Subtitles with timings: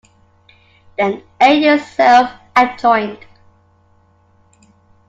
[0.97, 3.19] Then "A" is self-adjoint.